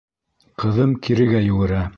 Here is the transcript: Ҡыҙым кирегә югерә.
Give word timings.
Ҡыҙым 0.63 0.97
кирегә 1.09 1.47
югерә. 1.53 1.89